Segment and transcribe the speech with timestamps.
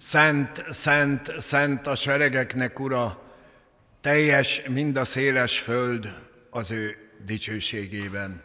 [0.00, 3.22] Szent, szent, szent a seregeknek, Ura,
[4.00, 8.44] teljes mind a széles föld az ő dicsőségében.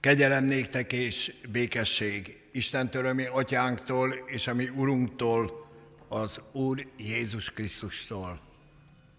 [0.00, 5.68] Kegyelem néktek és békesség Isten törömi atyánktól és a mi Urunktól,
[6.08, 8.40] az Úr Jézus Krisztustól.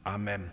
[0.03, 0.51] Amen.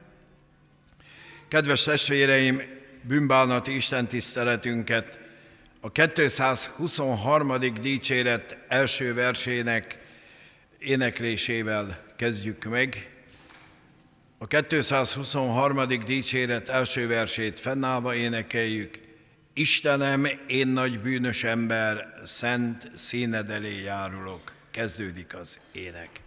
[1.48, 2.62] Kedves testvéreim,
[3.02, 5.18] bűnbánati Isten tiszteletünket
[5.80, 7.52] a 223.
[7.80, 10.00] dicséret első versének
[10.84, 13.10] éneklésével kezdjük meg.
[14.38, 15.88] A 223.
[16.04, 18.98] dicséret első versét fennállva énekeljük.
[19.54, 24.52] Istenem, én nagy bűnös ember, szent színed elé járulok.
[24.70, 26.20] Kezdődik az ének.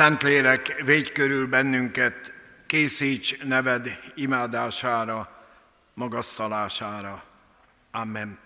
[0.00, 2.32] Szentlélek, védj körül bennünket,
[2.66, 5.44] készíts neved imádására,
[5.94, 7.22] magasztalására.
[7.90, 8.38] Amen.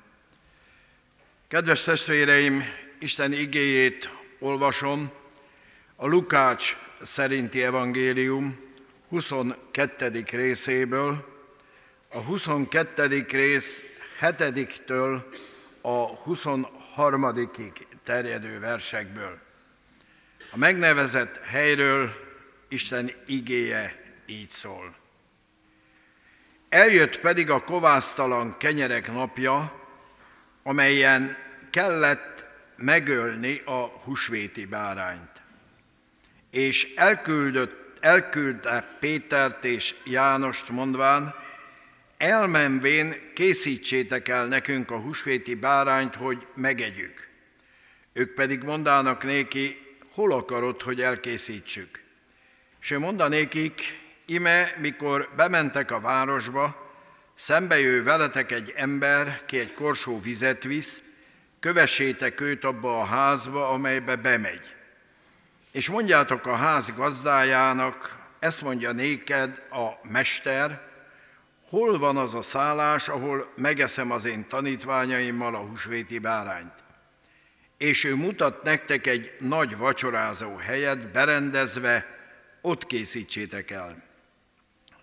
[1.49, 2.63] Kedves testvéreim,
[2.99, 5.11] Isten igéjét olvasom,
[5.97, 8.61] a Lukács szerinti evangélium
[9.09, 10.25] 22.
[10.31, 11.35] részéből,
[12.09, 13.27] a 22.
[13.31, 13.83] rész
[14.21, 15.23] 7-től
[15.81, 17.51] a 23.
[18.03, 19.44] terjedő versekből.
[20.55, 22.11] A megnevezett helyről
[22.69, 24.95] Isten igéje így szól.
[26.69, 29.83] Eljött pedig a kovásztalan kenyerek napja,
[30.63, 31.37] amelyen
[31.71, 35.31] kellett megölni a husvéti bárányt.
[36.51, 41.35] És elküldött, elküldte Pétert és Jánost mondván,
[42.17, 47.29] elmenvén készítsétek el nekünk a husvéti bárányt, hogy megegyük.
[48.13, 49.84] Ők pedig mondának néki,
[50.15, 52.03] hol akarod, hogy elkészítsük?
[52.81, 53.83] És ő mondanékik,
[54.27, 56.93] ime, mikor bementek a városba,
[57.35, 61.01] szembe jő veletek egy ember, ki egy korsó vizet visz,
[61.61, 64.75] kövessétek őt abba a házba, amelybe bemegy.
[65.71, 70.81] És mondjátok a ház gazdájának, ezt mondja néked a mester,
[71.69, 76.84] hol van az a szállás, ahol megeszem az én tanítványaimmal a húsvéti bárányt
[77.77, 82.07] és ő mutat nektek egy nagy vacsorázó helyet berendezve,
[82.61, 84.03] ott készítsétek el.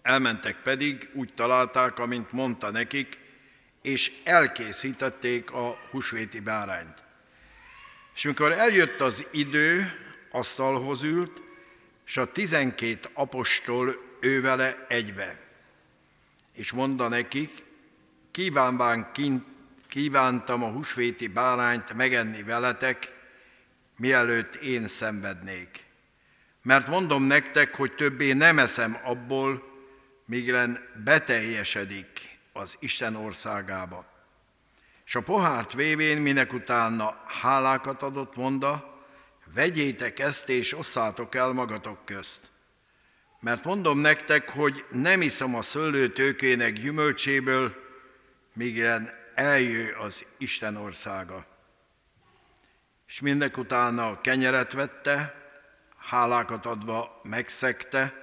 [0.01, 3.19] Elmentek pedig, úgy találták, amint mondta nekik,
[3.81, 7.03] és elkészítették a husvéti bárányt.
[8.15, 9.91] És amikor eljött az idő,
[10.31, 11.41] asztalhoz ült,
[12.05, 15.39] és a tizenkét apostol ő vele egybe.
[16.53, 17.63] És mondta nekik,
[18.31, 19.43] kívánván kint
[19.91, 23.13] kívántam a husvéti bárányt megenni veletek,
[23.97, 25.85] mielőtt én szenvednék.
[26.61, 29.63] Mert mondom nektek, hogy többé nem eszem abból,
[30.25, 34.05] míglen beteljesedik az Isten országába.
[35.05, 39.03] És a pohárt vévén minek utána hálákat adott monda,
[39.53, 42.39] vegyétek ezt és osszátok el magatok közt.
[43.39, 47.75] Mert mondom nektek, hogy nem iszom a szőlőtőkének gyümölcséből,
[48.53, 51.45] míglen eljő az Isten országa.
[53.07, 55.35] És mindek utána a kenyeret vette,
[55.97, 58.13] hálákat adva megszegte,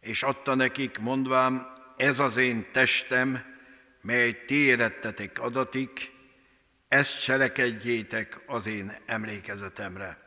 [0.00, 3.44] és adta nekik, mondván, ez az én testem,
[4.00, 6.12] mely ti érettetek adatik,
[6.88, 10.18] ezt cselekedjétek az én emlékezetemre.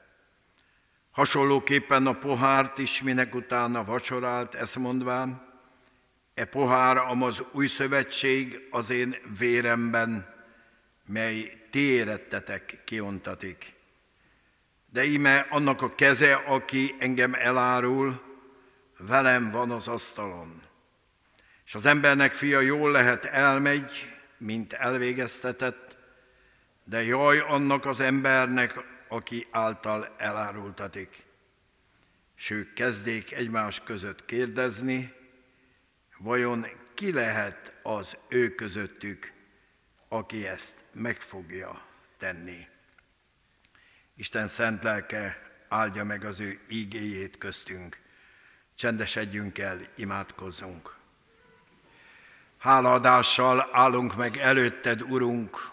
[1.12, 5.47] Hasonlóképpen a pohárt is minek utána vacsorált, ezt mondván,
[6.38, 10.34] e pohár az új szövetség az én véremben,
[11.06, 13.74] mely ti érettetek kiontatik.
[14.90, 18.22] De íme annak a keze, aki engem elárul,
[18.98, 20.62] velem van az asztalon.
[21.66, 25.98] És az embernek fia jól lehet elmegy, mint elvégeztetett,
[26.84, 31.24] de jaj annak az embernek, aki által elárultatik.
[32.38, 32.80] És ők
[33.32, 35.17] egymás között kérdezni,
[36.18, 39.32] vajon ki lehet az ő közöttük,
[40.08, 41.86] aki ezt meg fogja
[42.18, 42.68] tenni.
[44.16, 48.00] Isten szent lelke áldja meg az ő ígéjét köztünk.
[48.76, 50.96] Csendesedjünk el, imádkozzunk.
[52.58, 55.72] Hálaadással állunk meg előtted, Urunk,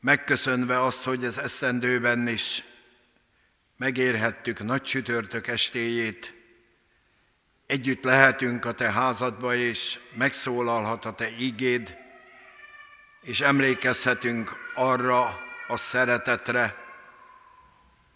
[0.00, 2.64] megköszönve azt, hogy az eszendőben is
[3.76, 6.37] megérhettük nagy csütörtök estéjét,
[7.68, 11.96] együtt lehetünk a Te házadba, és megszólalhat a Te ígéd,
[13.22, 15.38] és emlékezhetünk arra
[15.68, 16.74] a szeretetre,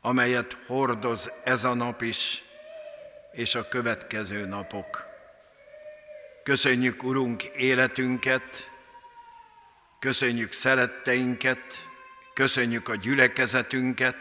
[0.00, 2.42] amelyet hordoz ez a nap is,
[3.32, 5.04] és a következő napok.
[6.42, 8.70] Köszönjük, Urunk, életünket,
[9.98, 11.88] köszönjük szeretteinket,
[12.34, 14.16] köszönjük a gyülekezetünket,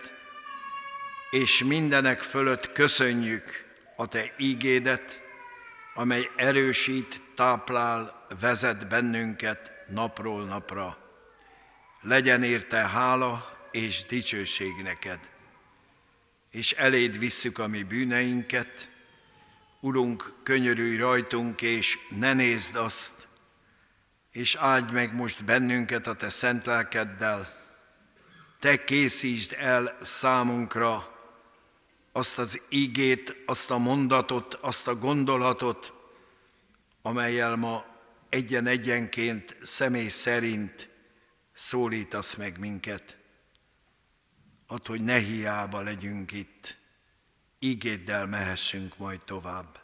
[1.30, 5.21] és mindenek fölött köszönjük a Te ígédet,
[5.94, 10.98] amely erősít, táplál, vezet bennünket napról napra.
[12.02, 15.20] Legyen érte hála és dicsőség neked.
[16.52, 18.90] És eléd visszük a mi bűneinket,
[19.84, 23.28] Urunk, könyörülj rajtunk, és ne nézd azt,
[24.32, 27.60] és áldj meg most bennünket a Te szent lelkeddel.
[28.60, 31.11] Te készítsd el számunkra
[32.12, 35.94] azt az ígét, azt a mondatot, azt a gondolatot,
[37.02, 37.86] amelyel ma
[38.30, 40.90] egyen-egyenként személy szerint
[41.54, 43.18] szólítasz meg minket.
[44.68, 46.78] Add, hogy ne hiába legyünk itt,
[47.60, 49.80] ígéddel mehessünk majd tovább.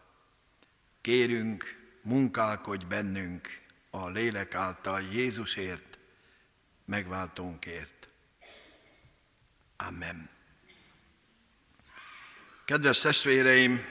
[1.01, 5.97] Kérünk, munkálkodj bennünk a lélek által Jézusért,
[6.85, 8.09] megváltónkért.
[9.77, 10.36] Amen.
[12.67, 13.85] Kedves testvéreim,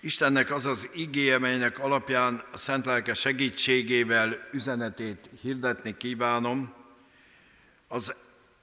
[0.00, 6.74] Istennek az az igéje, melynek alapján a Szent Lelke segítségével üzenetét hirdetni kívánom,
[7.88, 8.14] az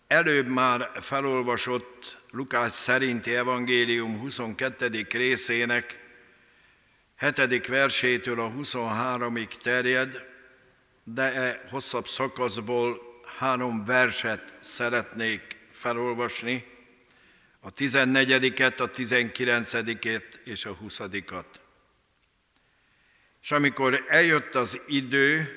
[0.07, 5.07] előbb már felolvasott Lukács szerinti evangélium 22.
[5.11, 5.99] részének
[7.19, 7.67] 7.
[7.67, 10.25] versétől a 23-ig terjed,
[11.03, 13.01] de e hosszabb szakaszból
[13.37, 16.76] három verset szeretnék felolvasni,
[17.67, 21.45] a 14-et, a 19-et és a 20-at.
[23.41, 25.49] És amikor eljött az idő,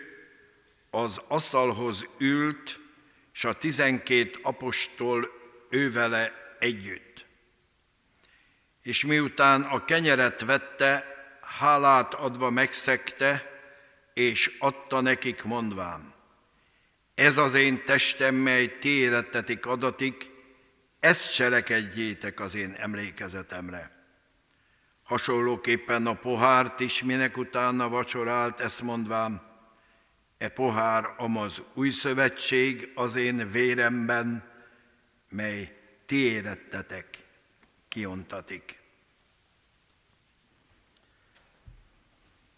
[0.91, 2.79] az asztalhoz ült,
[3.35, 5.31] és a tizenkét apostol
[5.69, 7.27] ővele együtt.
[8.83, 11.05] És miután a kenyeret vette,
[11.41, 13.61] hálát adva megszegte,
[14.15, 16.15] és adta nekik mondván,
[17.15, 20.30] ez az én testem, mely ti életetik adatik,
[21.00, 23.99] ezt cselekedjétek az én emlékezetemre.
[25.02, 29.42] Hasonlóképpen a pohárt is minek utána vacsorált, ezt mondván,
[30.38, 34.50] e pohár amaz új szövetség az én véremben,
[35.28, 37.19] mely ti érettetek,
[37.88, 38.78] kiontatik.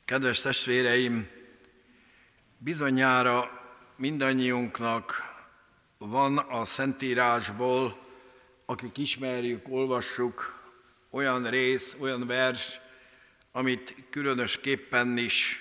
[0.04, 1.28] Kedves testvéreim,
[2.58, 3.50] bizonyára
[3.96, 5.30] mindannyiunknak
[5.99, 8.01] van a Szentírásból,
[8.72, 10.62] akik ismerjük, olvassuk,
[11.10, 12.80] olyan rész, olyan vers,
[13.52, 15.60] amit különösképpen is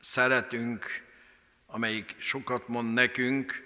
[0.00, 0.86] szeretünk,
[1.66, 3.62] amelyik sokat mond nekünk,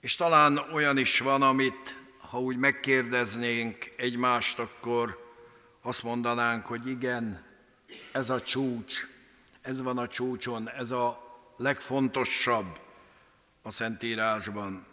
[0.00, 5.34] és talán olyan is van, amit ha úgy megkérdeznénk egymást, akkor
[5.82, 7.44] azt mondanánk, hogy igen,
[8.12, 8.94] ez a csúcs,
[9.60, 12.80] ez van a csúcson, ez a legfontosabb
[13.62, 14.86] a Szentírásban.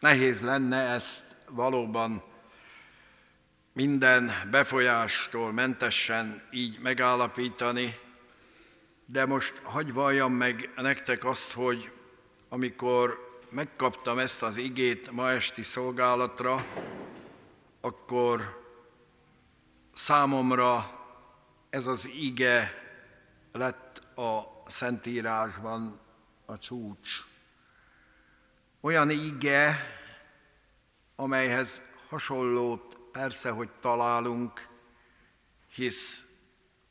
[0.00, 2.22] Nehéz lenne ezt valóban
[3.72, 7.98] minden befolyástól mentesen így megállapítani,
[9.06, 11.92] de most hagyj valljam meg nektek azt, hogy
[12.48, 16.66] amikor megkaptam ezt az igét ma esti szolgálatra,
[17.80, 18.62] akkor
[19.94, 20.98] számomra
[21.70, 22.74] ez az ige
[23.52, 26.00] lett a Szentírásban
[26.46, 27.10] a csúcs.
[28.80, 29.86] Olyan ige,
[31.20, 34.68] amelyhez hasonlót persze, hogy találunk,
[35.74, 36.24] hisz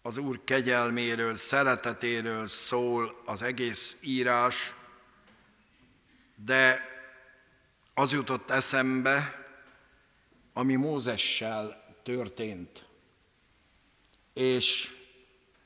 [0.02, 4.74] az Úr kegyelméről, szeretetéről szól az egész írás,
[6.36, 6.82] de
[7.94, 9.46] az jutott eszembe,
[10.54, 12.86] ami Mózessel történt.
[14.34, 14.96] És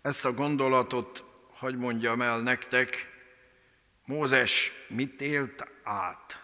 [0.02, 3.12] ezt a gondolatot, hogy mondjam el nektek,
[4.06, 6.43] Mózes mit élt át?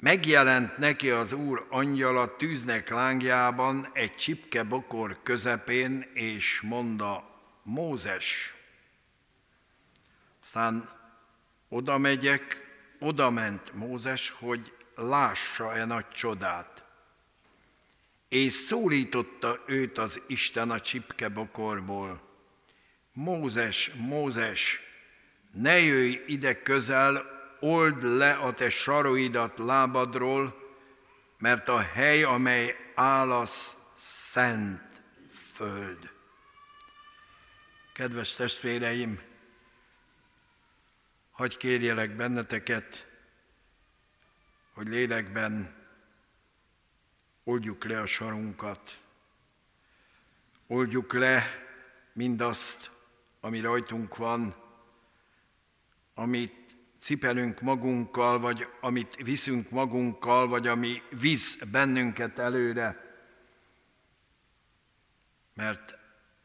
[0.00, 8.54] Megjelent neki az Úr angyala tűznek lángjában egy csipke bokor közepén, és mondta, Mózes.
[10.42, 10.88] Aztán
[11.68, 16.84] oda megyek, oda ment Mózes, hogy lássa-e nagy csodát.
[18.28, 22.20] És szólította őt az Isten a csipke bokorból.
[23.12, 24.80] Mózes, Mózes,
[25.52, 30.54] ne jöjj ide közel, old le a te saroidat lábadról,
[31.38, 35.02] mert a hely, amely állasz, szent
[35.52, 36.10] föld.
[37.92, 39.22] Kedves testvéreim,
[41.30, 43.08] hagy kérjelek benneteket,
[44.74, 45.74] hogy lélekben
[47.44, 49.00] oldjuk le a sarunkat,
[50.66, 51.42] oldjuk le
[52.12, 52.90] mindazt,
[53.40, 54.54] ami rajtunk van,
[56.14, 56.59] amit
[57.00, 63.08] cipelünk magunkkal, vagy amit viszünk magunkkal, vagy ami visz bennünket előre,
[65.54, 65.96] mert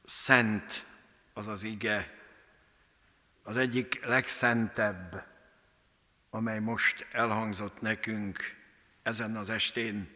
[0.06, 0.86] szent
[1.34, 2.14] az az ige,
[3.44, 5.28] az egyik legszentebb,
[6.30, 8.40] amely most elhangzott nekünk
[9.04, 10.10] ezen az estén,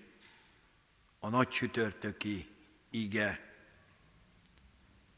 [1.19, 2.50] a nagy csütörtöki
[2.89, 3.53] ige,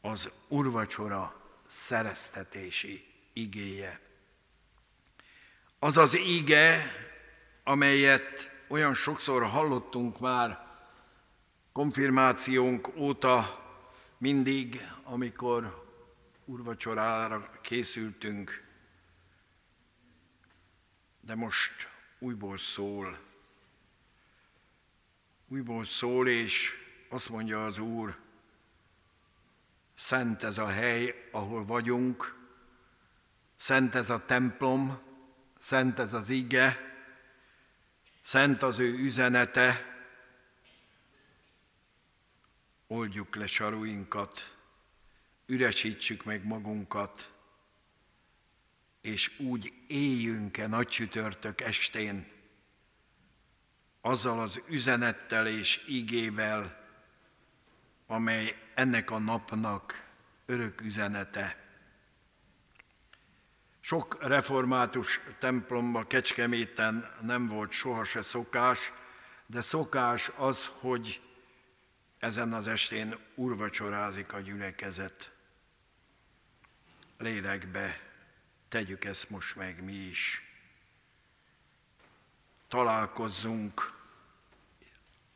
[0.00, 4.00] az urvacsora szereztetési igéje.
[5.84, 6.92] Az az íge,
[7.64, 10.66] amelyet olyan sokszor hallottunk már
[11.72, 13.64] konfirmációnk óta,
[14.18, 15.84] mindig, amikor
[16.44, 18.64] urvacsorára készültünk,
[21.20, 21.72] de most
[22.18, 23.18] újból szól.
[25.48, 26.74] Újból szól, és
[27.08, 28.18] azt mondja az Úr,
[29.94, 32.38] szent ez a hely, ahol vagyunk,
[33.56, 35.10] szent ez a templom,
[35.62, 36.94] szent ez az ige,
[38.22, 39.96] szent az ő üzenete,
[42.86, 44.56] oldjuk le saruinkat,
[45.46, 47.32] üresítsük meg magunkat,
[49.00, 52.26] és úgy éljünk-e nagy csütörtök estén,
[54.00, 56.86] azzal az üzenettel és igével,
[58.06, 60.08] amely ennek a napnak
[60.46, 61.61] örök üzenete.
[63.84, 68.92] Sok református templomba Kecskeméten nem volt soha se szokás,
[69.46, 71.20] de szokás az, hogy
[72.18, 75.30] ezen az estén urvacsorázik a gyülekezet.
[77.18, 78.00] Lélekbe
[78.68, 80.42] tegyük ezt most meg mi is.
[82.68, 83.92] Találkozzunk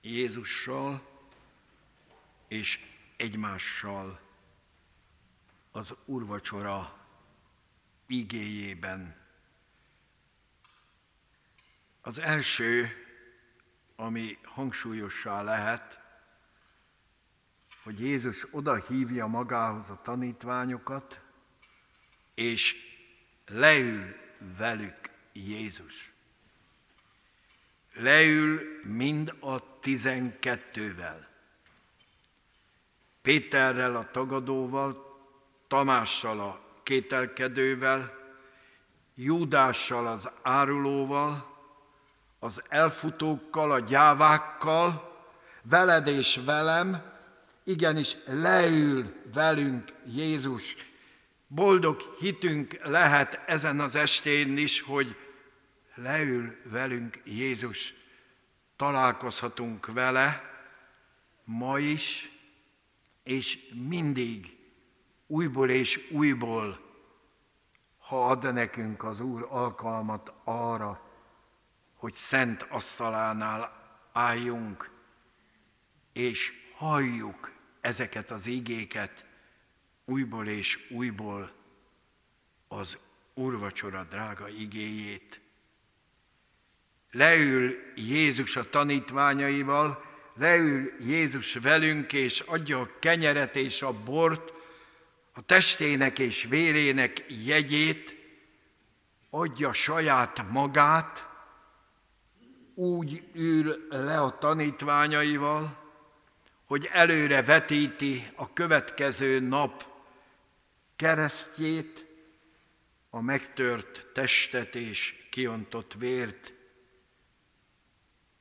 [0.01, 1.07] Jézussal
[2.49, 2.81] és
[3.17, 4.21] egymással
[5.73, 7.06] az urvacsora
[8.07, 9.17] igéjében.
[12.01, 12.91] Az első,
[13.97, 16.01] ami hangsúlyossá lehet,
[17.83, 21.21] hogy Jézus oda hívja magához a tanítványokat,
[22.35, 22.77] és
[23.47, 24.17] leül
[24.57, 26.13] velük Jézus.
[27.93, 31.29] Leül mind a tizenkettővel.
[33.23, 35.05] Péterrel a tagadóval,
[35.69, 38.15] Tamással a kételkedővel,
[39.15, 41.57] Júdással az árulóval,
[42.39, 45.17] az elfutókkal, a gyávákkal,
[45.63, 47.13] veled és velem,
[47.65, 50.77] igenis leül velünk Jézus.
[51.47, 55.17] Boldog hitünk lehet ezen az estén is, hogy
[55.95, 57.95] leül velünk Jézus.
[58.77, 60.43] Találkozhatunk vele
[61.45, 62.31] ma is,
[63.23, 64.56] és mindig
[65.27, 66.85] újból és újból,
[67.99, 71.01] ha ad nekünk az Úr alkalmat arra,
[71.95, 74.91] hogy szent asztalánál álljunk,
[76.13, 79.25] és halljuk ezeket az igéket
[80.05, 81.53] újból és újból
[82.69, 82.99] az
[83.35, 85.41] úrvacsora drága igéjét.
[87.11, 90.05] Leül Jézus a tanítványaival,
[90.35, 94.56] leül Jézus velünk, és adja a kenyeret és a bort,
[95.37, 98.17] a testének és vérének jegyét,
[99.31, 101.29] adja saját magát,
[102.75, 105.85] úgy ül le a tanítványaival,
[106.65, 109.87] hogy előre vetíti a következő nap
[110.97, 112.07] keresztjét,
[113.11, 116.53] a megtört testet és kiontott vért,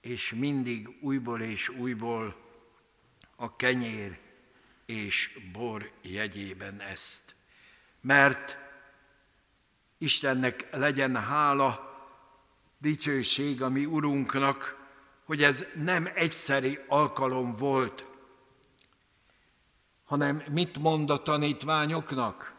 [0.01, 2.35] és mindig újból és újból
[3.35, 4.24] a kenyér
[4.85, 7.35] és bor jegyében ezt.
[8.01, 8.57] Mert
[9.97, 11.93] Istennek legyen hála,
[12.77, 14.77] dicsőség a mi Urunknak,
[15.25, 18.05] hogy ez nem egyszeri alkalom volt,
[20.05, 22.53] hanem mit mond a tanítványoknak?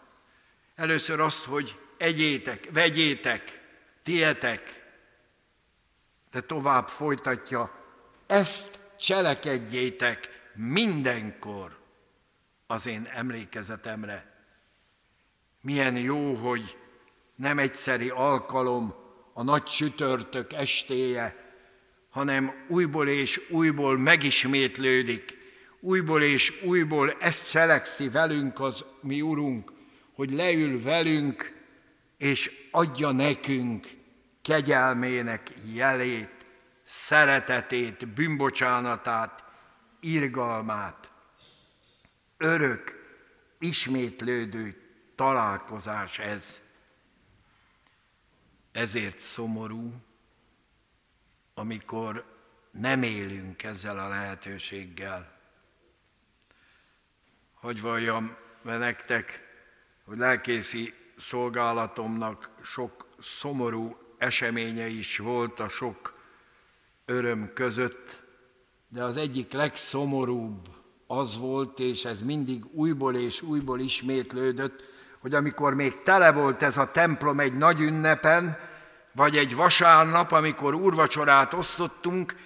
[0.74, 3.60] Először azt, hogy egyétek, vegyétek,
[4.02, 4.84] tietek,
[6.30, 7.84] de tovább folytatja,
[8.26, 11.75] ezt cselekedjétek mindenkor
[12.66, 14.34] az én emlékezetemre.
[15.60, 16.76] Milyen jó, hogy
[17.34, 18.94] nem egyszeri alkalom
[19.32, 21.44] a nagy sütörtök estéje,
[22.10, 25.38] hanem újból és újból megismétlődik,
[25.80, 29.72] újból és újból ezt cselekszi velünk az mi Urunk,
[30.14, 31.54] hogy leül velünk,
[32.18, 33.86] és adja nekünk
[34.42, 36.30] kegyelmének jelét,
[36.84, 39.44] szeretetét, bűnbocsánatát,
[40.00, 41.10] irgalmát.
[42.36, 43.06] Örök,
[43.58, 44.82] ismétlődő
[45.14, 46.60] találkozás ez.
[48.72, 49.92] Ezért szomorú,
[51.54, 52.24] amikor
[52.70, 55.38] nem élünk ezzel a lehetőséggel.
[57.54, 59.40] Hogy valljam nektek,
[60.04, 66.18] hogy lelkészi szolgálatomnak sok szomorú eseménye is volt a sok
[67.04, 68.22] öröm között,
[68.88, 70.75] de az egyik legszomorúbb
[71.06, 74.82] az volt, és ez mindig újból és újból ismétlődött,
[75.18, 78.58] hogy amikor még tele volt ez a templom egy nagy ünnepen,
[79.12, 82.36] vagy egy vasárnap, amikor úrvacsorát osztottunk,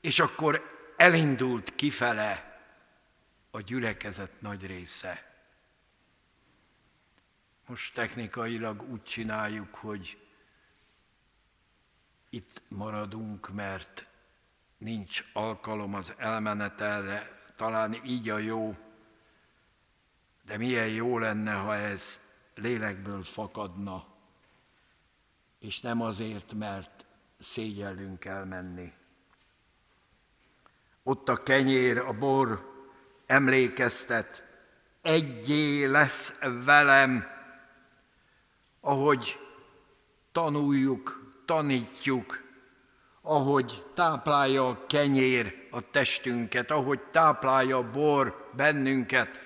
[0.00, 0.62] és akkor
[0.96, 2.58] elindult kifele
[3.50, 5.32] a gyülekezet nagy része.
[7.66, 10.18] Most technikailag úgy csináljuk, hogy
[12.30, 14.06] itt maradunk, mert
[14.78, 18.76] nincs alkalom az elmenetelre, talán így a jó,
[20.46, 22.20] de milyen jó lenne, ha ez
[22.54, 24.06] lélekből fakadna,
[25.58, 27.06] és nem azért, mert
[27.38, 28.92] szégyellünk elmenni.
[31.02, 32.72] Ott a kenyér, a bor
[33.26, 34.42] emlékeztet,
[35.02, 36.32] egyé lesz
[36.64, 37.26] velem,
[38.80, 39.38] ahogy
[40.32, 42.43] tanuljuk, tanítjuk,
[43.26, 49.40] ahogy táplálja a kenyér a testünket, ahogy táplálja a bor bennünket,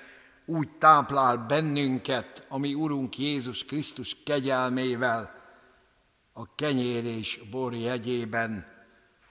[0.47, 5.37] úgy táplál bennünket, ami Urunk Jézus Krisztus kegyelmével,
[6.33, 8.67] a kenyér és bor jegyében,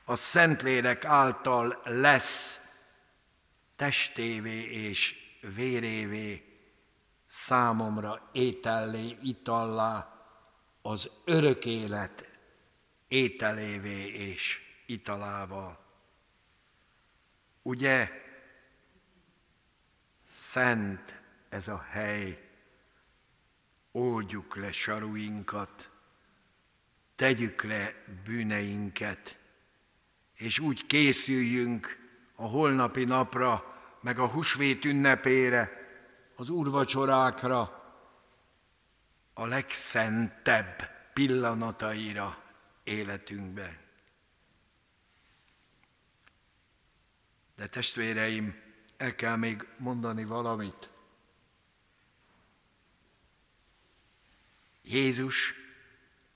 [0.05, 2.59] a Szentlélek által lesz
[3.75, 5.15] testévé és
[5.55, 6.43] vérévé,
[7.25, 10.11] számomra étellé, itallá,
[10.81, 12.36] az örök élet
[13.07, 15.85] ételévé és italával.
[17.61, 18.11] Ugye
[20.31, 22.49] szent ez a hely,
[23.91, 25.89] oldjuk le saruinkat,
[27.15, 29.37] tegyük le bűneinket,
[30.33, 31.97] és úgy készüljünk
[32.35, 35.71] a holnapi napra, meg a husvét ünnepére,
[36.35, 37.85] az úrvacsorákra,
[39.33, 42.46] a legszentebb pillanataira
[42.87, 43.85] életünkbe.
[47.55, 48.61] De testvéreim,
[48.97, 50.89] el kell még mondani valamit.
[54.83, 55.53] Jézus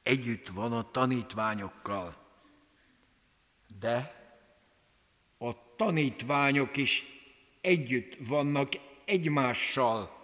[0.03, 2.17] együtt van a tanítványokkal,
[3.79, 4.19] de
[5.37, 7.05] a tanítványok is
[7.61, 8.73] együtt vannak
[9.05, 10.19] egymással.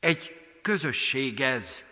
[0.00, 1.89] Egy közösség ez.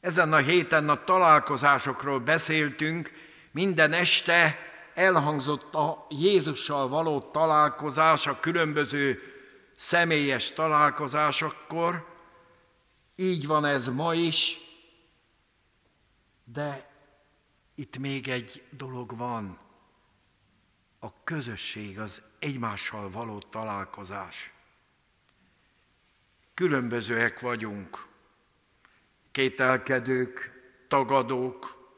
[0.00, 3.12] Ezen a héten a találkozásokról beszéltünk,
[3.50, 4.58] minden este
[4.94, 9.22] elhangzott a Jézussal való találkozás, a különböző
[9.76, 12.06] személyes találkozásokkor.
[13.16, 14.58] Így van ez ma is,
[16.44, 16.90] de
[17.74, 19.58] itt még egy dolog van,
[21.00, 24.52] a közösség, az egymással való találkozás.
[26.54, 28.07] Különbözőek vagyunk,
[29.38, 31.88] kételkedők, tagadók,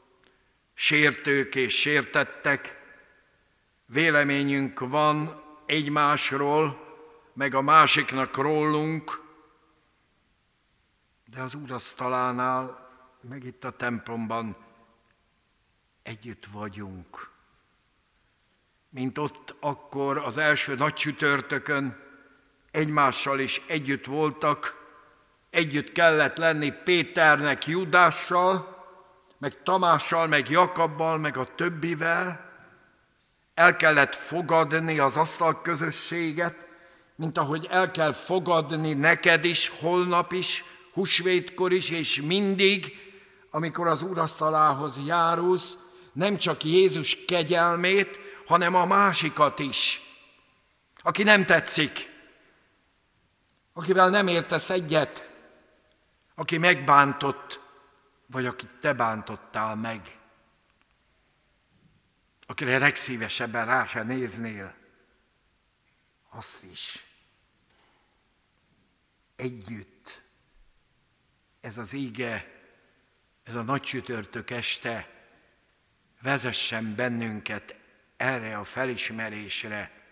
[0.75, 2.81] sértők és sértettek,
[3.87, 6.81] véleményünk van egymásról,
[7.35, 9.23] meg a másiknak rólunk,
[11.27, 12.91] de az úrasztalánál,
[13.29, 14.57] meg itt a templomban
[16.03, 17.31] együtt vagyunk.
[18.89, 21.97] Mint ott akkor az első nagy csütörtökön
[22.71, 24.80] egymással is együtt voltak,
[25.51, 28.79] együtt kellett lenni Péternek, Judással,
[29.39, 32.49] meg Tamással, meg Jakabbal, meg a többivel,
[33.55, 36.55] el kellett fogadni az asztal közösséget,
[37.17, 42.93] mint ahogy el kell fogadni neked is, holnap is, husvétkor is, és mindig,
[43.51, 45.79] amikor az úrasztalához járulsz,
[46.13, 50.01] nem csak Jézus kegyelmét, hanem a másikat is,
[51.03, 52.11] aki nem tetszik,
[53.73, 55.30] akivel nem értesz egyet,
[56.41, 57.61] aki megbántott,
[58.27, 60.19] vagy akit te bántottál meg,
[62.47, 64.75] akire legszívesebben rá se néznél,
[66.29, 67.07] azt is.
[69.37, 70.23] Együtt.
[71.61, 72.61] Ez az íge,
[73.43, 75.11] ez a nagy csütörtök este
[76.21, 77.75] vezessen bennünket
[78.17, 80.03] erre a felismerésre,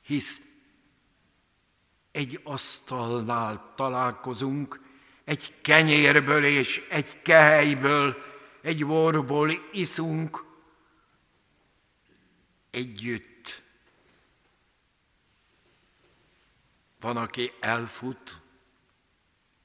[0.00, 0.40] hisz
[2.10, 4.83] egy asztalnál találkozunk,
[5.24, 8.16] egy kenyérből és egy kehelyből,
[8.62, 10.44] egy borból iszunk
[12.70, 13.62] együtt.
[17.00, 18.40] Van, aki elfut,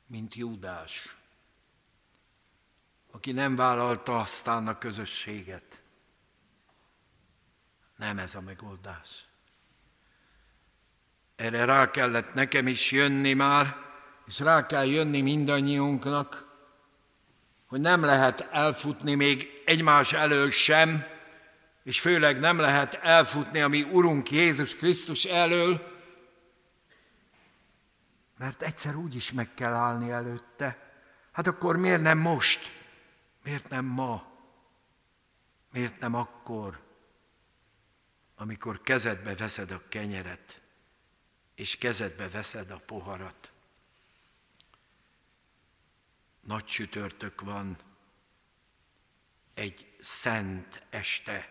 [0.08, 1.16] mint Júdás,
[3.12, 5.84] aki nem vállalta aztán a közösséget.
[7.96, 9.28] Nem ez a megoldás.
[11.36, 13.89] Erre rá kellett nekem is jönni már,
[14.30, 16.48] és rá kell jönni mindannyiunknak,
[17.68, 21.06] hogy nem lehet elfutni még egymás elől sem,
[21.84, 25.82] és főleg nem lehet elfutni a mi Urunk Jézus Krisztus elől,
[28.38, 30.92] mert egyszer úgy is meg kell állni előtte.
[31.32, 32.72] Hát akkor miért nem most?
[33.44, 34.24] Miért nem ma?
[35.72, 36.80] Miért nem akkor,
[38.36, 40.62] amikor kezedbe veszed a kenyeret,
[41.56, 43.49] és kezedbe veszed a poharat?
[46.50, 47.78] Nagy csütörtök van,
[49.54, 51.50] egy szent este,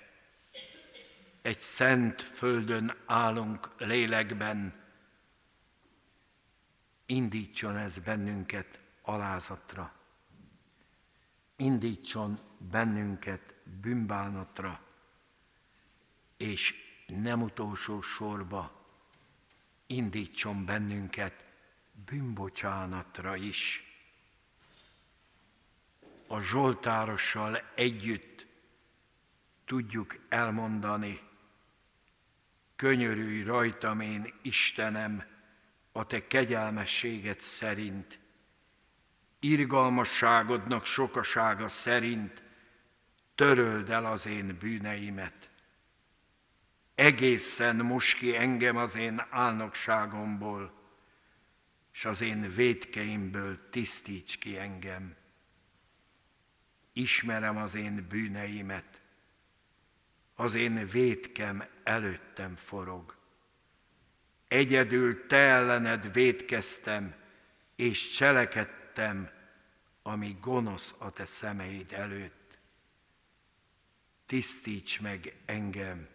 [1.43, 4.85] egy szent földön állunk lélekben,
[7.07, 9.93] indítson ez bennünket alázatra,
[11.57, 14.81] indítson bennünket bűnbánatra,
[16.37, 16.75] és
[17.07, 18.87] nem utolsó sorba
[19.87, 21.45] indítson bennünket
[22.05, 23.88] bűnbocsánatra is
[26.29, 28.47] a Zsoltárossal együtt
[29.65, 31.21] tudjuk elmondani,
[32.77, 35.25] könyörülj rajtam én, Istenem,
[35.93, 38.19] a te kegyelmességed szerint,
[39.41, 42.43] irgalmasságodnak sokasága szerint
[43.35, 45.51] töröld el az én bűneimet.
[46.95, 50.73] Egészen most engem az én álnokságomból,
[51.93, 55.18] és az én védkeimből tisztíts ki engem
[56.99, 59.03] ismerem az én bűneimet,
[60.35, 63.17] az én védkem előttem forog.
[64.49, 67.15] Egyedül te ellened védkeztem,
[67.77, 69.31] és cselekedtem,
[70.03, 72.59] ami gonosz a te szemeid előtt.
[74.27, 76.09] Tisztíts meg engem,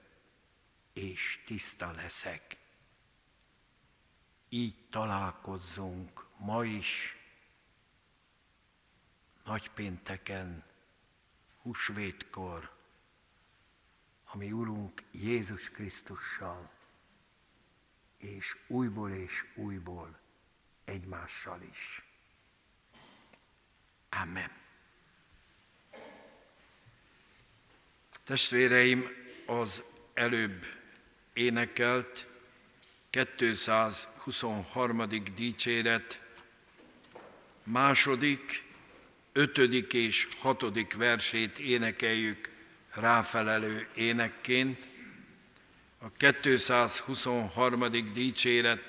[0.94, 2.58] és tiszta leszek.
[4.50, 7.18] Így találkozzunk ma is,
[9.44, 10.64] nagypénteken,
[11.64, 12.72] húsvétkor,
[14.26, 16.72] ami Urunk Jézus Krisztussal,
[18.18, 20.20] és újból és újból
[20.86, 22.02] egymással is.
[24.10, 24.52] Amen.
[28.24, 29.10] Testvéreim,
[29.46, 30.66] az előbb
[31.34, 32.28] énekelt
[33.10, 35.08] 223.
[35.36, 36.22] dicséret
[37.64, 38.63] második
[39.34, 42.52] ötödik és hatodik versét énekeljük
[42.94, 44.88] ráfelelő énekként.
[45.98, 47.86] A 223.
[48.14, 48.84] dicséret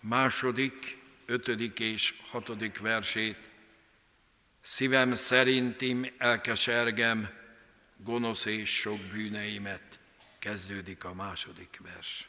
[0.00, 3.36] második, ötödik és hatodik versét.
[4.62, 7.28] Szívem szerintim elkesergem,
[7.96, 9.98] gonosz és sok bűneimet.
[10.38, 12.28] Kezdődik a második vers.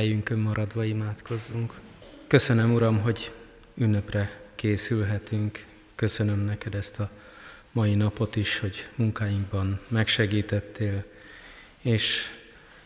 [0.00, 1.80] Helyünkön maradva imádkozzunk.
[2.26, 3.32] Köszönöm, Uram, hogy
[3.74, 5.64] ünnepre készülhetünk.
[5.94, 7.10] Köszönöm neked ezt a
[7.72, 11.04] mai napot is, hogy munkáinkban megsegítettél,
[11.80, 12.30] és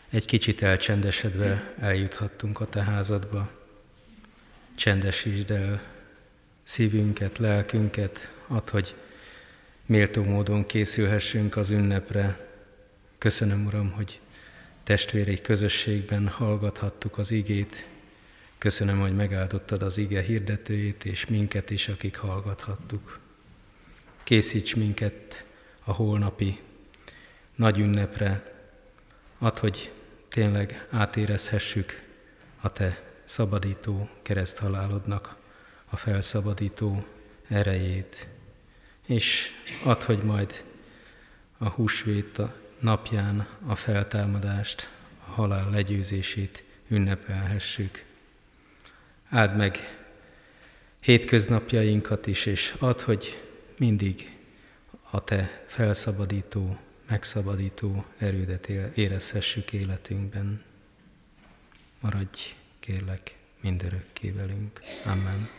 [0.09, 3.51] egy kicsit elcsendesedve eljuthattunk a te házadba.
[4.75, 5.83] Csendesítsd el
[6.63, 8.95] szívünket, lelkünket, add, hogy
[9.85, 12.49] méltó módon készülhessünk az ünnepre.
[13.17, 14.19] Köszönöm, Uram, hogy
[14.85, 17.87] testvéri közösségben hallgathattuk az igét.
[18.57, 23.19] Köszönöm, hogy megáldottad az ige hirdetőjét, és minket is, akik hallgathattuk.
[24.23, 25.45] Készíts minket
[25.83, 26.59] a holnapi
[27.55, 28.53] nagy ünnepre,
[29.37, 29.91] add, hogy
[30.27, 32.01] tényleg átérezhessük
[32.61, 35.35] a Te szabadító kereszthalálodnak
[35.85, 37.05] a felszabadító
[37.47, 38.27] erejét,
[39.05, 39.51] és
[39.83, 40.63] add, hogy majd
[41.57, 42.41] a húsvét
[42.79, 44.89] napján a feltámadást,
[45.27, 48.03] a halál legyőzését ünnepelhessük.
[49.29, 49.77] Áld meg
[50.99, 53.43] hétköznapjainkat is, és add, hogy
[53.77, 54.37] mindig
[55.09, 56.77] a Te felszabadító,
[57.09, 60.63] megszabadító erődet érezhessük életünkben.
[61.99, 64.81] Maradj, kérlek, mindörökké velünk.
[65.05, 65.49] Amen.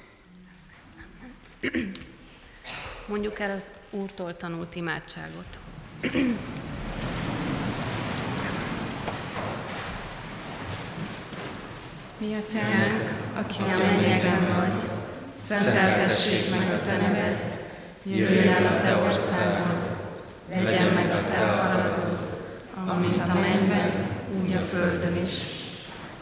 [3.07, 5.59] Mondjuk el az Úrtól tanult imádságot.
[12.27, 14.81] Mi atyánk, aki a mennyekben vagy,
[15.47, 17.39] szenteltessék meg a te neved,
[18.03, 19.83] jöjjön el a te országod,
[20.55, 22.27] legyen meg a te akaratod,
[22.87, 23.91] amint a mennyben,
[24.43, 25.33] úgy a földön is.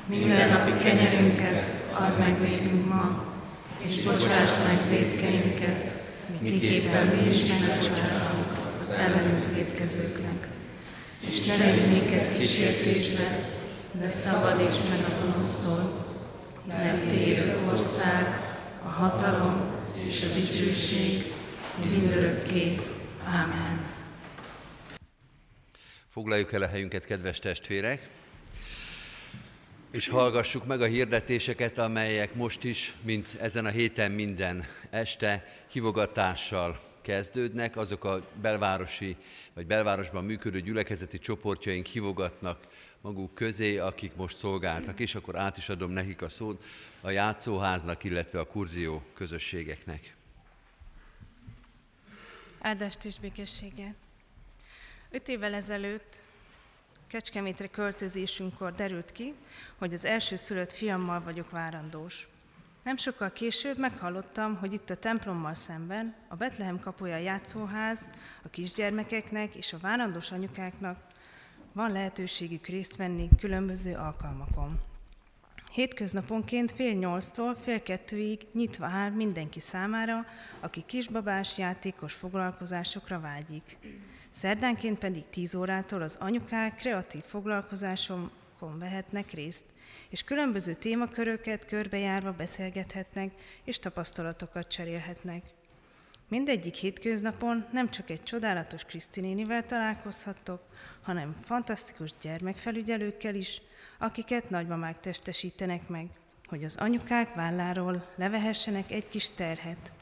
[0.06, 3.24] Minden napi kenyerünket add meg nékünk ma,
[3.78, 5.84] és bocsáss meg védkeinket,
[6.40, 10.48] miképpen mi is megbocsátunk az ellenünk védkezőknek.
[11.20, 13.53] És ne legyünk minket kísértésbe,
[13.98, 16.04] de szabadíts meg a gonosztól,
[16.66, 18.40] mert Téd az ország,
[18.84, 19.70] a hatalom
[20.06, 21.32] és a dicsőség
[21.90, 22.80] mindörökké.
[23.26, 23.86] Ámen.
[26.08, 28.08] Foglaljuk el a helyünket, kedves testvérek!
[29.90, 36.93] és hallgassuk meg a hirdetéseket, amelyek most is, mint ezen a héten minden este hivogatással
[37.04, 37.76] kezdődnek.
[37.76, 39.16] Azok a belvárosi
[39.54, 42.66] vagy belvárosban működő gyülekezeti csoportjaink hivogatnak
[43.00, 46.64] maguk közé, akik most szolgáltak, és akkor át is adom nekik a szót
[47.00, 50.14] a játszóháznak, illetve a kurzió közösségeknek.
[52.60, 53.94] Áldást és békességet!
[55.10, 56.22] Öt évvel ezelőtt
[57.06, 59.34] Kecskemétre költözésünkkor derült ki,
[59.78, 62.28] hogy az első szülött fiammal vagyok várandós.
[62.84, 68.08] Nem sokkal később meghallottam, hogy itt a templommal szemben a Betlehem kapuja játszóház
[68.42, 70.98] a kisgyermekeknek és a várandós anyukáknak
[71.72, 74.80] van lehetőségük részt venni különböző alkalmakon.
[75.72, 80.26] Hétköznaponként fél nyolctól fél kettőig nyitva áll mindenki számára,
[80.60, 83.78] aki kisbabás játékos foglalkozásokra vágyik.
[84.30, 87.22] Szerdánként pedig 10 órától az anyukák kreatív
[88.54, 89.64] foglalkozásokon vehetnek részt,
[90.08, 93.32] és különböző témaköröket körbejárva beszélgethetnek,
[93.64, 95.42] és tapasztalatokat cserélhetnek.
[96.28, 100.60] Mindegyik hétköznapon nem csak egy csodálatos Krisztinénivel találkozhattok,
[101.02, 103.62] hanem fantasztikus gyermekfelügyelőkkel is,
[103.98, 106.06] akiket nagymamák testesítenek meg,
[106.46, 109.92] hogy az anyukák válláról levehessenek egy kis terhet.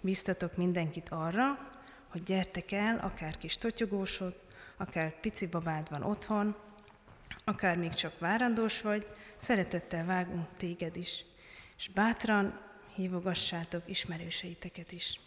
[0.00, 1.70] Biztatok mindenkit arra,
[2.08, 4.40] hogy gyertek el, akár kis totyogósod,
[4.76, 6.56] akár pici babád van otthon,
[7.44, 11.24] akár még csak várandós vagy, szeretettel vágunk téged is,
[11.78, 12.60] és bátran
[12.94, 15.20] hívogassátok ismerőseiteket is.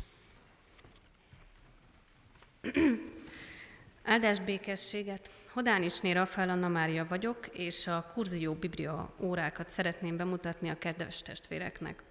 [4.04, 5.30] Áldás békességet!
[5.52, 12.04] Hodánisné Rafael Anna Mária vagyok, és a Kurzió Biblia órákat szeretném bemutatni a kedves testvéreknek.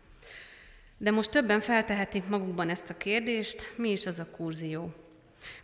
[0.99, 4.95] De most többen feltehetik magukban ezt a kérdést, mi is az a kurzió?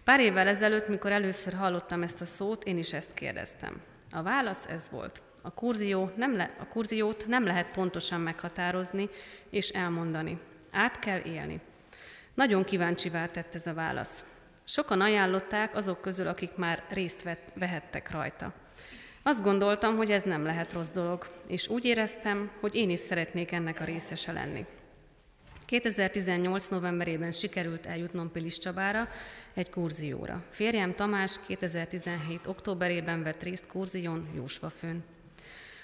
[0.04, 3.82] Pár évvel ezelőtt, mikor először hallottam ezt a szót, én is ezt kérdeztem.
[4.10, 5.22] A válasz ez volt.
[5.42, 9.08] A, kurzió nem le, a kurziót nem lehet pontosan meghatározni
[9.50, 10.38] és elmondani.
[10.70, 11.60] Át kell élni.
[12.34, 14.24] Nagyon kíváncsivá tett ez a válasz.
[14.64, 18.52] Sokan ajánlották azok közül, akik már részt vett, vehettek rajta.
[19.22, 23.52] Azt gondoltam, hogy ez nem lehet rossz dolog, és úgy éreztem, hogy én is szeretnék
[23.52, 24.66] ennek a részese lenni.
[25.70, 26.68] 2018.
[26.68, 29.08] novemberében sikerült eljutnom Pilis Csabára
[29.54, 30.42] egy kurzióra.
[30.50, 32.46] Férjem Tamás 2017.
[32.46, 35.04] októberében vett részt kurzión Jósvafőn.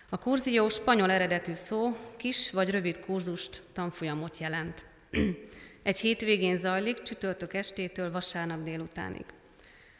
[0.09, 4.85] A kurzió spanyol eredetű szó, kis vagy rövid kurzust, tanfolyamot jelent.
[5.83, 9.25] Egy hétvégén zajlik, csütörtök estétől vasárnap délutánig.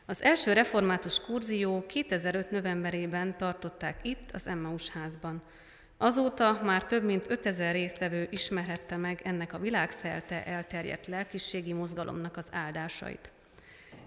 [0.07, 2.51] Az első református kurzió 2005.
[2.51, 5.43] novemberében tartották itt, az Emmaus házban.
[5.99, 12.47] Azóta már több mint 5000 résztvevő ismerhette meg ennek a világszerte elterjedt lelkiségi mozgalomnak az
[12.51, 13.31] áldásait.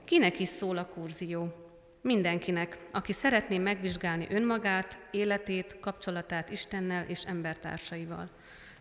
[0.03, 1.53] Kinek is szól a kurzió?
[2.01, 8.29] Mindenkinek, aki szeretné megvizsgálni önmagát, életét, kapcsolatát Istennel és embertársaival.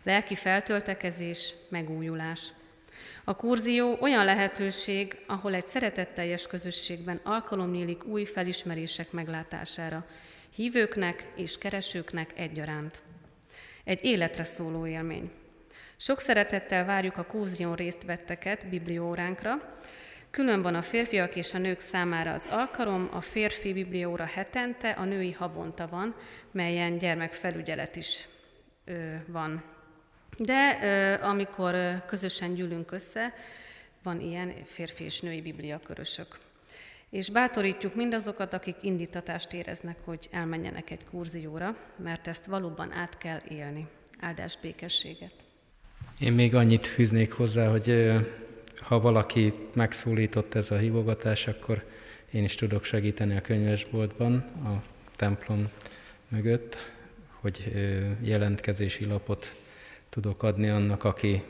[0.03, 2.53] Lelki feltöltekezés, megújulás.
[3.25, 10.07] A kurzió olyan lehetőség, ahol egy szeretetteljes közösségben alkalom nyílik új felismerések meglátására,
[10.55, 13.03] hívőknek és keresőknek egyaránt.
[13.85, 15.31] Egy életre szóló élmény.
[15.97, 19.79] Sok szeretettel várjuk a kurzión részt vetteket biblióránkra,
[20.31, 25.05] Külön van a férfiak és a nők számára az alkalom, a férfi biblióra hetente, a
[25.05, 26.15] női havonta van,
[26.51, 28.29] melyen gyermekfelügyelet is
[28.85, 29.65] ö, van.
[30.39, 33.35] De ö, amikor közösen gyűlünk össze,
[34.03, 36.39] van ilyen férfi és női bibliakörösök.
[37.11, 43.41] És bátorítjuk mindazokat, akik indítatást éreznek, hogy elmenjenek egy kurzióra, mert ezt valóban át kell
[43.49, 43.87] élni.
[44.21, 45.33] Áldás békességet!
[46.19, 48.13] Én még annyit fűznék hozzá, hogy
[48.81, 51.85] ha valaki megszólított ez a hívogatás, akkor
[52.31, 54.35] én is tudok segíteni a könyvesboltban,
[54.65, 54.83] a
[55.17, 55.69] templom
[56.29, 56.91] mögött,
[57.41, 57.73] hogy
[58.23, 59.57] jelentkezési lapot
[60.09, 61.43] tudok adni annak, aki,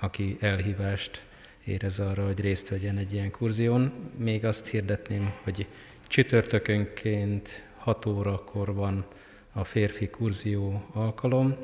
[0.00, 1.22] aki elhívást
[1.68, 3.92] érez arra, hogy részt vegyen egy ilyen kurzión.
[4.16, 5.66] Még azt hirdetném, hogy
[6.06, 9.06] csütörtökönként 6 órakor van
[9.52, 11.56] a férfi kurzió alkalom,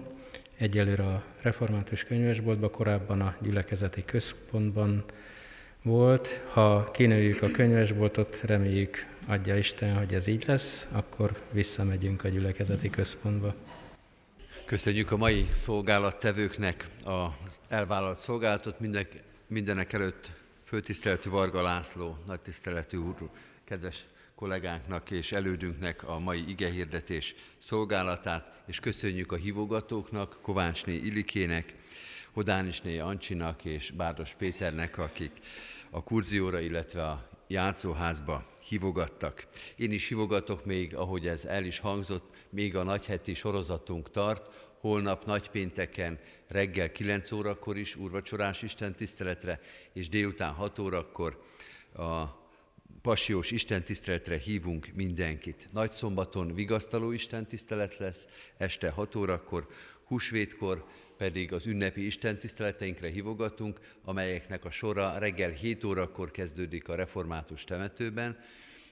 [0.57, 5.05] egyelőre a református könyvesboltban, korábban a gyülekezeti központban
[5.83, 6.43] volt.
[6.49, 12.91] Ha kinőjük a könyvesboltot, reméljük adja Isten, hogy ez így lesz, akkor visszamegyünk a gyülekezeti
[12.91, 13.55] központba.
[14.67, 20.31] Köszönjük a mai szolgálattevőknek az elvállalt szolgálatot, mindenek, mindenek előtt
[20.65, 23.31] főtiszteletű Varga László, nagy tiszteletű úr,
[23.65, 31.75] kedves kollégánknak és elődünknek a mai igehirdetés szolgálatát, és köszönjük a hívogatóknak, Kovácsné Ilikének,
[32.33, 35.33] Hodánisné Ancsinak és Bárdos Péternek, akik
[35.91, 39.47] a kurzióra, illetve a játszóházba hívogattak.
[39.77, 45.25] Én is hívogatok még, ahogy ez el is hangzott, még a nagyheti sorozatunk tart, holnap
[45.25, 46.19] nagypénteken
[46.49, 49.61] reggel 9 órakor is úrvacsorás Isten tiszteletre,
[49.93, 51.43] és délután 6 órakor
[51.95, 52.25] a
[53.03, 55.69] passiós istentiszteletre hívunk mindenkit.
[55.73, 58.27] Nagy szombaton vigasztaló istentisztelet lesz,
[58.57, 59.67] este 6 órakor,
[60.05, 60.85] húsvétkor
[61.17, 68.39] pedig az ünnepi istentiszteleteinkre hívogatunk, amelyeknek a sora reggel 7 órakor kezdődik a református temetőben,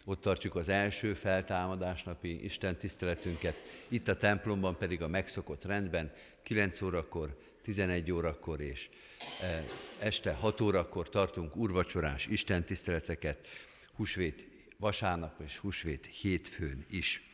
[0.04, 3.56] ott tartjuk az első feltámadásnapi istentiszteletünket,
[3.88, 8.88] itt a templomban pedig a megszokott rendben 9 órakor, 11 órakor és
[9.40, 9.64] e,
[9.98, 13.46] este 6 órakor tartunk urvacsorás istentiszteleteket,
[13.96, 14.46] húsvét
[14.78, 17.30] vasárnap és húsvét hétfőn is.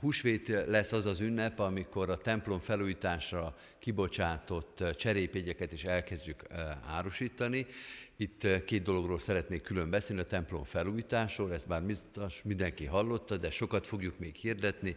[0.00, 6.42] Húsvét lesz az az ünnep, amikor a templom felújításra kibocsátott cserépégyeket is elkezdjük
[6.86, 7.66] árusítani.
[8.16, 11.82] Itt két dologról szeretnék külön beszélni, a templom felújításról, ezt már
[12.44, 14.96] mindenki hallotta, de sokat fogjuk még hirdetni,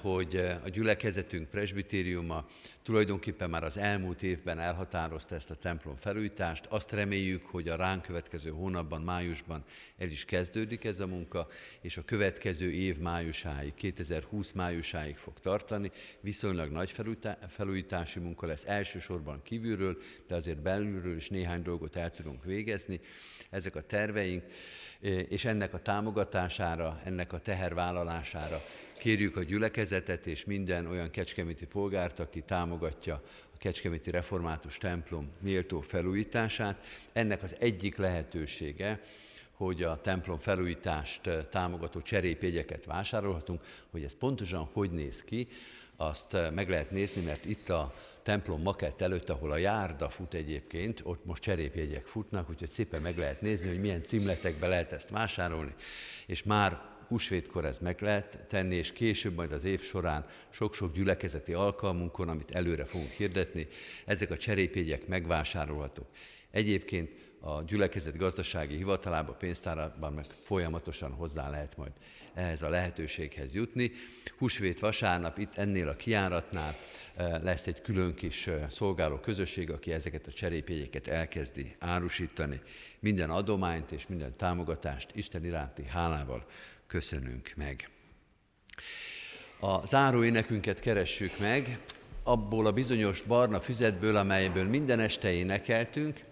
[0.00, 2.46] hogy a gyülekezetünk presbitériuma
[2.82, 6.66] tulajdonképpen már az elmúlt évben elhatározta ezt a templom felújítást.
[6.66, 9.64] Azt reméljük, hogy a ránk következő hónapban, májusban
[9.98, 11.48] el is kezdődik ez a munka,
[11.80, 15.90] és a következő év májusáig, 2020 májusáig fog tartani.
[16.20, 16.90] Viszonylag nagy
[17.72, 23.00] felújítási munka lesz elsősorban kívülről, de azért belülről is néhány dolgot el tudunk végezni.
[23.50, 24.44] Ezek a terveink,
[25.28, 28.62] és ennek a támogatására, ennek a tehervállalására
[28.98, 33.22] Kérjük a gyülekezetet és minden olyan kecskeméti polgárt, aki támogatja
[33.54, 36.84] a Kecskeméti Református templom méltó felújítását.
[37.12, 39.00] Ennek az egyik lehetősége,
[39.52, 41.20] hogy a templom felújítást
[41.50, 45.48] támogató cserépjegyeket vásárolhatunk, hogy ez pontosan hogy néz ki,
[46.06, 51.00] azt meg lehet nézni, mert itt a templom makett előtt, ahol a járda fut egyébként,
[51.04, 55.74] ott most cserépjegyek futnak, úgyhogy szépen meg lehet nézni, hogy milyen címletekbe lehet ezt vásárolni,
[56.26, 61.52] és már húsvétkor ez meg lehet tenni, és később majd az év során sok-sok gyülekezeti
[61.52, 63.68] alkalmunkon, amit előre fogunk hirdetni,
[64.04, 66.08] ezek a cserépjegyek megvásárolhatók.
[66.50, 71.92] Egyébként a gyülekezet gazdasági hivatalában, pénztárában meg folyamatosan hozzá lehet majd
[72.34, 73.92] ehhez a lehetőséghez jutni.
[74.38, 76.76] Húsvét vasárnap itt ennél a kiáratnál
[77.16, 82.60] eh, lesz egy külön kis eh, szolgáló közösség, aki ezeket a cserépjegyeket elkezdi árusítani.
[83.00, 86.46] Minden adományt és minden támogatást Isten iránti hálával
[86.86, 87.90] köszönünk meg.
[89.60, 91.78] A záróénekünket keressük meg,
[92.22, 96.24] abból a bizonyos barna füzetből, amelyből minden este énekeltünk,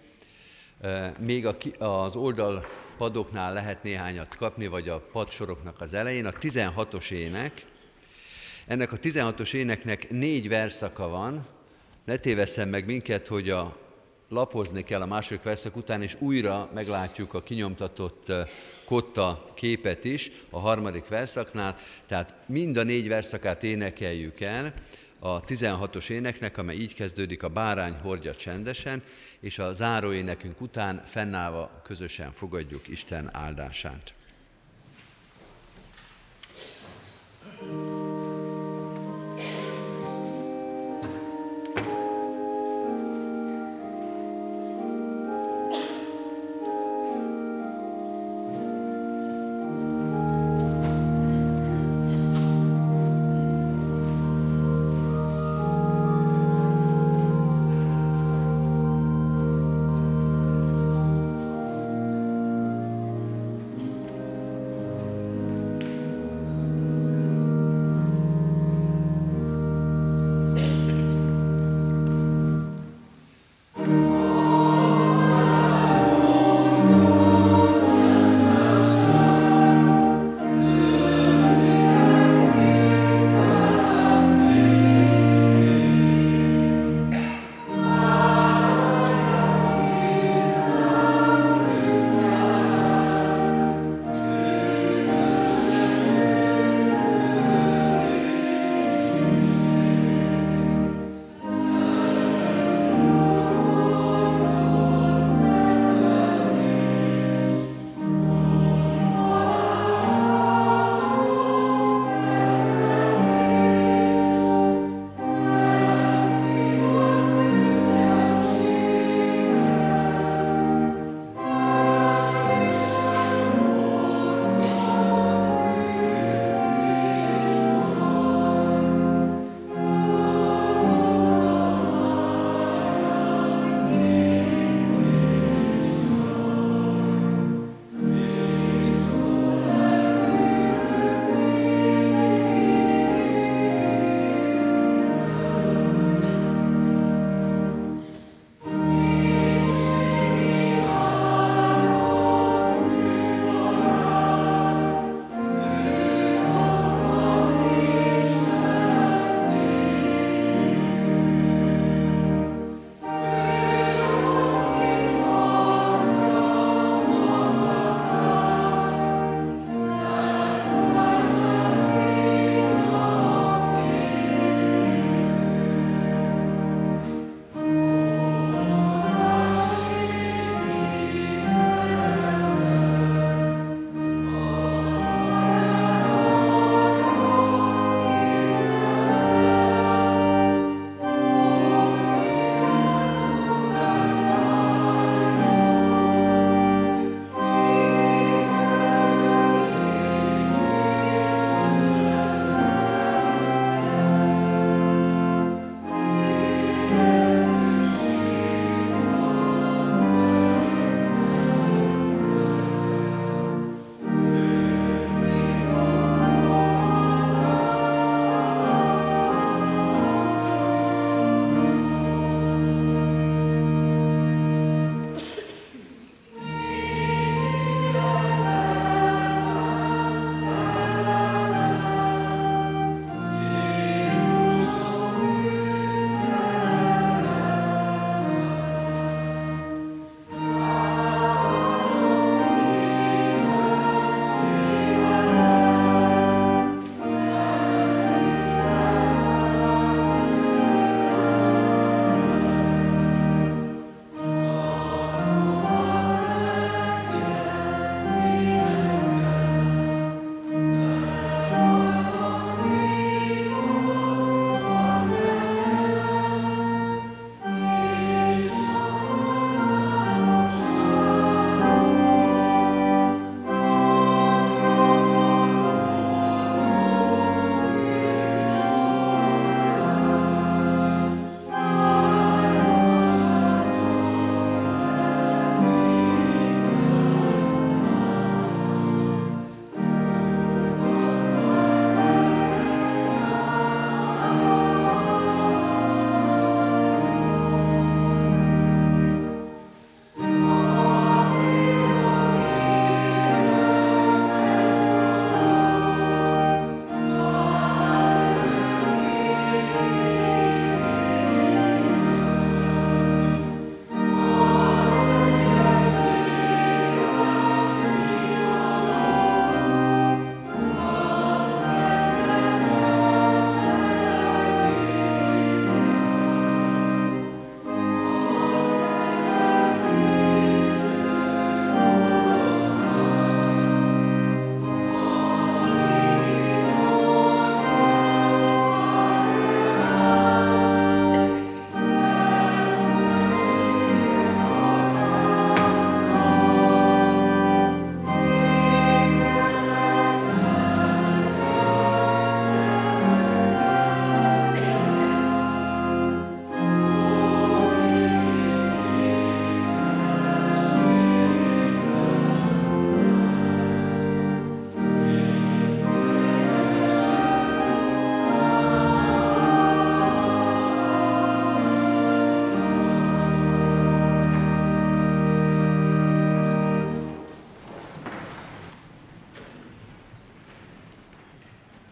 [1.19, 1.45] még
[1.79, 2.65] az oldal
[2.97, 7.65] padoknál lehet néhányat kapni, vagy a padsoroknak az elején, a 16-os ének,
[8.71, 11.47] Ennek a 16-os éneknek négy verszaka van,
[12.05, 13.77] ne tévesszem meg minket, hogy a
[14.29, 18.31] lapozni kell a második verszak után, és újra meglátjuk a kinyomtatott
[18.85, 21.77] kotta képet is a harmadik verszaknál,
[22.07, 24.73] tehát mind a négy verszakát énekeljük el,
[25.23, 29.03] a 16-os éneknek, amely így kezdődik, a bárány hordja csendesen,
[29.39, 34.13] és a záró énekünk után fennállva közösen fogadjuk Isten áldását.
[37.59, 38.10] thank you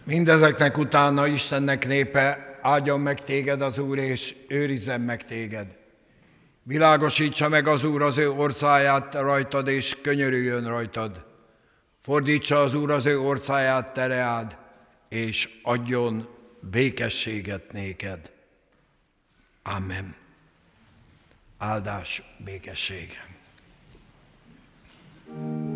[0.10, 5.78] Mindezeknek utána Istennek népe, áldjon meg téged az Úr, és őrizzen meg téged.
[6.64, 11.26] Világosítsa meg az Úr az ő orszáját rajtad, és könyörüljön rajtad.
[12.01, 14.57] Fordítsa az Úr az ő orszáját tereád,
[15.10, 16.28] és adjon
[16.60, 18.32] békességet néked.
[19.64, 20.16] Amen.
[21.57, 23.20] Áldás, békesség.
[25.28, 25.68] Ja, jó,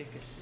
[0.00, 0.37] akkor